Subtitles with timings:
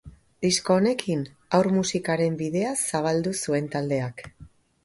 [0.45, 1.21] Disko honekin
[1.57, 4.29] haur musikaren bidea zabaldu zuen taldeak.